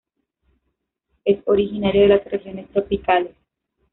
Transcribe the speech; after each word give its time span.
Es 1.25 1.37
originario 1.45 2.01
de 2.01 2.07
las 2.07 2.25
regiones 2.25 2.67
tropicales. 2.71 3.35